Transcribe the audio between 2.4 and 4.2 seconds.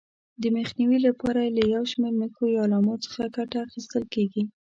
یا علامو څخه ګټه اخیستل